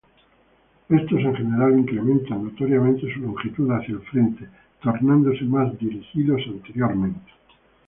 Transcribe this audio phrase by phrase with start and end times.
[0.89, 4.47] Estos en general incrementan notoriamente su longitud hacia el frente,
[4.81, 7.31] tornándose más dirigidos anteriormente.